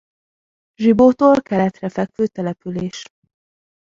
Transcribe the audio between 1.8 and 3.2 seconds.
fekvő település.